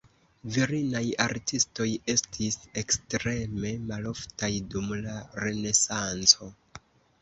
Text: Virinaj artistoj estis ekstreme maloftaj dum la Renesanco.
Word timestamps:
Virinaj 0.53 1.01
artistoj 1.25 1.87
estis 2.15 2.59
ekstreme 2.85 3.77
maloftaj 3.93 4.53
dum 4.75 4.93
la 5.07 5.23
Renesanco. 5.47 6.55